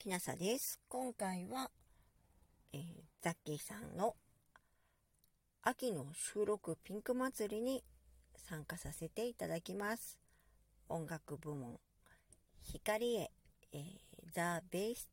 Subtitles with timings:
[0.00, 0.80] きなさです。
[0.88, 1.70] 今回は、
[2.72, 2.82] えー、
[3.20, 4.16] ザッキーさんの
[5.60, 7.84] 秋の収録ピンク祭りに
[8.48, 10.18] 参加させていただきます。
[10.88, 11.78] 音楽部門、
[12.62, 13.30] 光へ、
[13.74, 13.82] えー、
[14.32, 15.10] ザ・ベース、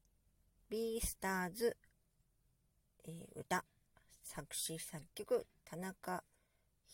[0.70, 1.76] ビースターズ、
[3.06, 3.66] えー、歌、
[4.24, 6.24] 作詞作曲、田中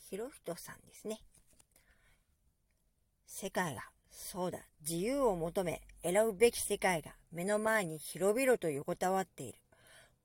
[0.09, 1.19] 博人さんですね。
[3.27, 3.83] 世界が
[4.33, 9.59] そうだ、自由を求め、選ぶべき世界が目の前に広々と横たわっている。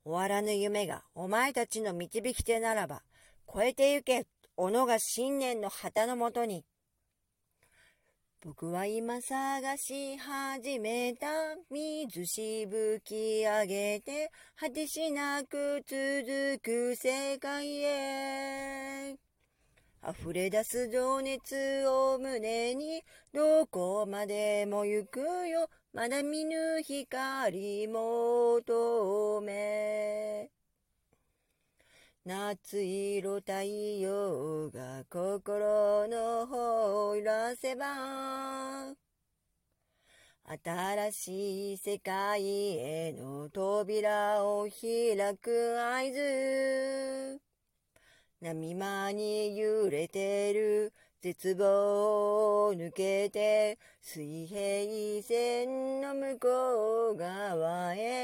[0.02, 3.02] 終わらぬ夢がお前たちの導き手ならば、
[3.52, 4.26] 超えてゆけ、
[4.56, 6.64] 小野が信念の旗のもとに。
[8.40, 11.26] 僕は今探し始めた
[11.70, 19.18] 水しぶき上げて果てしなく続く世界へ。
[20.08, 25.68] 溢れ出す情熱を胸にどこまでも行くよ。
[25.92, 30.50] まだ見ぬ光求め。
[32.24, 33.52] 夏色太
[34.00, 38.94] 陽が心の方を揺らせば。
[40.64, 47.40] 新しい世界への扉を開く合図。
[48.40, 50.94] 波間に揺れてる。
[51.20, 58.18] 絶望を抜けて水平線の向こう側へ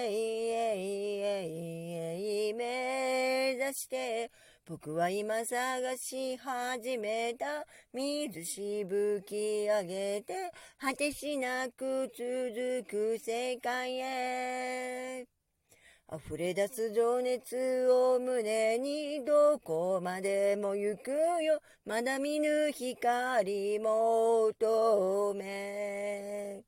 [2.55, 4.31] 目指して
[4.67, 15.44] 僕は今探し始めた水しぶき上げて果てしなく続く世界へ。
[16.13, 21.61] 溢れ出す情熱を胸にどこまでも行くよ。
[21.87, 26.63] まだ見ぬ光求め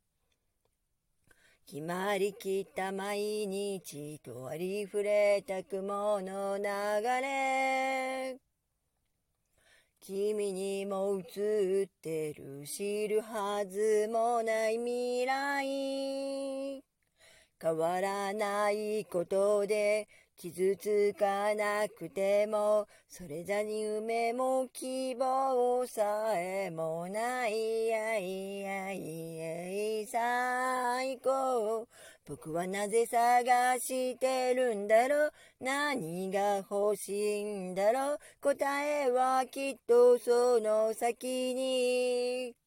[1.66, 6.64] 決まりきった毎日とありふれた雲の流
[7.20, 8.36] れ。
[10.00, 16.85] 君にも映ってる知るはずもない未来。
[17.60, 26.02] 変わらないことで傷つかなくてもそれじゃに夢も希望さ
[26.34, 31.88] えもないやいやいや最高。
[32.26, 35.32] 僕はなぜ探してるんだろう。
[35.60, 38.18] 何が欲しいんだろう。
[38.40, 42.65] 答えはきっとその先に。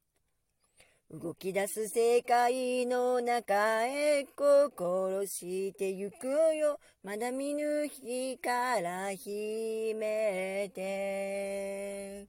[1.12, 6.80] 動き出す世界の中へ心してゆくよ。
[7.04, 12.28] まだ見ぬ日から秘めて。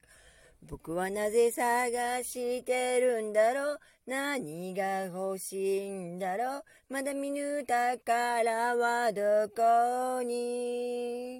[0.63, 9.21] 僕はなぜ探してるんだろう何が欲しいんだろうまだ見ぬ宝はど
[9.55, 11.40] こに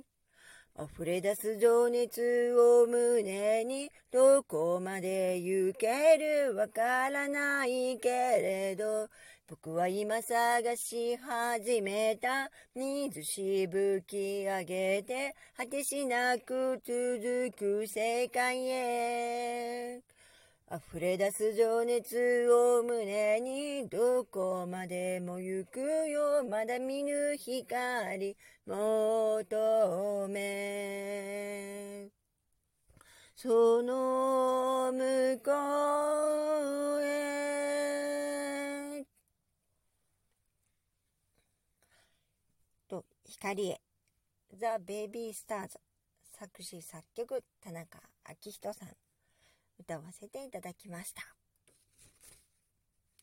[0.82, 9.08] 溢れ出す情熱を胸にどこまで行けるわからないけれど
[9.46, 20.00] 僕は今探し始めた水しぶき上げて果てしなく続く世界へ。
[20.72, 26.44] 溢れ出す情熱を胸にどこまでも行くよ。
[26.48, 28.36] まだ見ぬ光
[28.70, 30.50] 求め
[42.91, 43.81] と光へ
[44.53, 45.78] ザ・ベイビースターズ
[46.37, 48.89] 作詞作曲田中昭人さん
[49.78, 51.40] 歌わせていただきました。